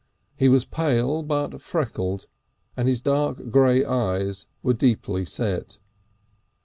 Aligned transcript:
He 0.35 0.49
was 0.49 0.65
pale 0.65 1.21
but 1.21 1.61
freckled, 1.61 2.25
and 2.75 2.87
his 2.87 3.03
dark 3.03 3.51
grey 3.51 3.85
eyes 3.85 4.47
were 4.63 4.73
deeply 4.73 5.25
set. 5.25 5.77